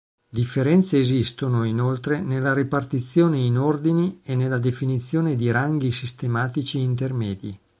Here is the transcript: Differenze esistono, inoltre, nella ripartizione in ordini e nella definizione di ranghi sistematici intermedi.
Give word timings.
Differenze 0.31 0.97
esistono, 0.97 1.63
inoltre, 1.63 2.21
nella 2.21 2.55
ripartizione 2.55 3.37
in 3.37 3.59
ordini 3.59 4.19
e 4.23 4.33
nella 4.33 4.57
definizione 4.57 5.35
di 5.35 5.51
ranghi 5.51 5.91
sistematici 5.91 6.79
intermedi. 6.79 7.59